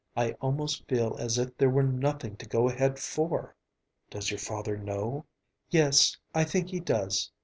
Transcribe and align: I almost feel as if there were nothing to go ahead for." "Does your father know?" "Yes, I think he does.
I 0.15 0.31
almost 0.41 0.87
feel 0.87 1.15
as 1.19 1.37
if 1.37 1.55
there 1.59 1.69
were 1.69 1.83
nothing 1.83 2.35
to 2.37 2.47
go 2.49 2.67
ahead 2.67 2.97
for." 2.97 3.55
"Does 4.09 4.31
your 4.31 4.39
father 4.39 4.75
know?" 4.75 5.25
"Yes, 5.69 6.17
I 6.33 6.43
think 6.43 6.69
he 6.69 6.79
does. 6.79 7.29